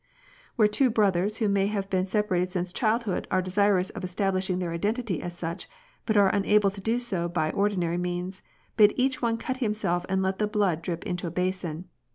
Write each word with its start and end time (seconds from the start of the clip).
"Where 0.55 0.67
two 0.67 0.89
brothers 0.89 1.37
who 1.37 1.47
may 1.47 1.67
have 1.67 1.87
been 1.87 2.07
separated 2.07 2.49
since 2.49 2.73
child 2.73 3.03
hood 3.03 3.27
are 3.29 3.39
desirous 3.39 3.91
of 3.91 4.03
establishing 4.03 4.57
their 4.57 4.73
identity 4.73 5.21
as 5.21 5.37
such, 5.37 5.69
but 6.07 6.17
are 6.17 6.29
unable 6.33 6.71
to 6.71 6.81
do 6.81 6.97
so 6.97 7.29
by 7.29 7.51
ordinary 7.51 7.99
means, 7.99 8.41
bid 8.77 8.93
each 8.95 9.21
one 9.21 9.37
cut 9.37 9.57
himself 9.57 10.07
and 10.09 10.23
let 10.23 10.39
the 10.39 10.47
blood 10.47 10.81
drip 10.81 11.05
into 11.05 11.27
a 11.27 11.31
basin. 11.31 11.85